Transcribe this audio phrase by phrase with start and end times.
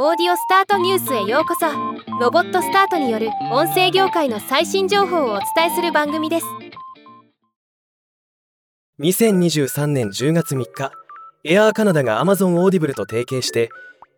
[0.00, 1.66] オーディオスタートニュースへようこそ。
[2.20, 6.46] ロボットスタートによる音声業界の最新情報をお伝えする番組です。
[9.00, 10.92] 2023年10月3日
[11.42, 13.70] エアーカナダが Amazon オーディブルと提携して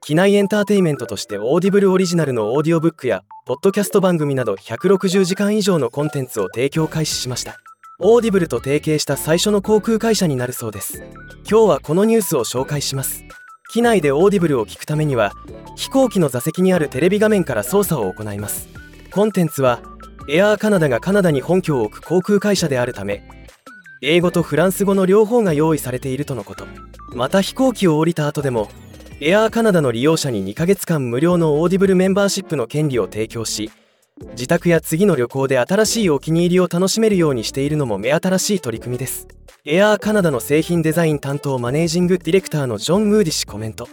[0.02, 7.56] 機内エンターテイメントとしてオーディブルオリジナルのオーディオブックやポッドキャスト番組など160時間以上のコンテンツを提供開始しました。
[8.00, 11.02] オーディブルと提携した最初の航空会社になるそうです。
[11.50, 13.24] 今日はこのニュースを紹介します。
[13.72, 15.32] 機内でオーディブルを聞くためには
[15.80, 18.68] 飛行機の座席にあるテレビ画面から操作を行います。
[19.10, 19.80] コンテンツは
[20.28, 23.26] エアーカナダがカナダに本拠を置く航空会社であるため
[24.02, 26.66] 英語とフランス語の両方が用意されているとのこと。
[27.14, 28.68] また飛行機を降りた後でも
[29.20, 33.70] エアーカナダの利用者に2ヶ月間無料のオーディブルメンバーシップの権利を提供し
[34.32, 39.26] 自宅や次の旅行で新しいお気に入りを楽しめるようにしているのも目新しい取り組みです。
[39.64, 43.88] エアーカナダの製品デザイン担当マネージングディレクターのジョン・ムーディ氏コメント。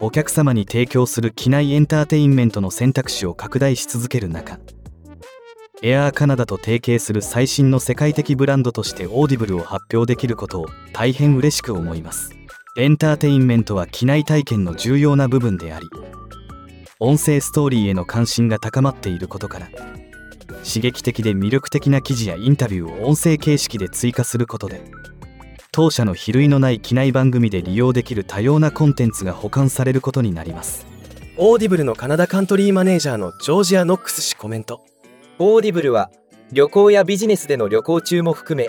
[0.00, 4.58] お客様に提供する機内エンターテインメントの選択肢を拡大し続ける中
[5.82, 12.36] エアーカナダと提携する最新の世界的ブランドとしてオーディブルを発表できることを大変嬉しく思います。
[12.78, 15.88] エンターテインメントは機内体験の重要な部分であり
[17.00, 19.68] 音声ストーリーへの関心が高まっていることから
[20.62, 24.82] 刺激的で魅力的な記事やインタビューを音声形式で追加することで
[25.76, 30.86] 当社の比類のない機内番組で利用できる多様なコンテンツが保管されることになります。
[31.36, 34.80] オーディブルのカナダカントリーマネージャーのジョージア・ノックス氏コメント
[35.38, 36.10] オーディブルは
[36.50, 38.68] 旅行やビジネスでの旅行中も含め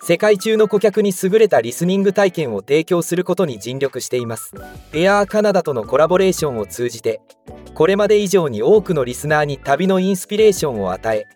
[0.00, 4.54] 世界中の顧客に優れたリスニング体験を提供することに尽力しています。
[4.94, 7.20] エアーカナダとのコラボレーションを通じて
[7.74, 11.26] これまで以上に多くのリスナーに旅のインスピレーションを与え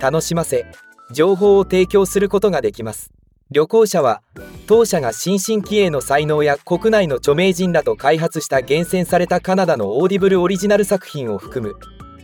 [0.00, 0.64] 楽しませ
[1.12, 3.12] 情報を提供することができます
[3.50, 4.22] 旅行者は
[4.66, 11.74] 当社が新進気鋭の才能や国内の著名人らと開発した厳選されたカナダのオーディブルオリジナル作品を含む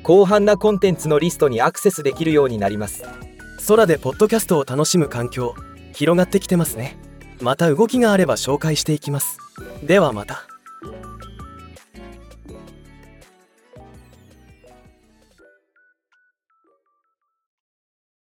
[0.06, 3.04] 広範なコンテンツのリストにアクセスできるようになります。
[3.66, 5.54] 空でポッドキャストを楽しむ環境
[5.92, 6.96] 広がってきてますね。
[7.42, 9.36] また動きがあれば紹介していきます。
[9.82, 10.57] ではまた。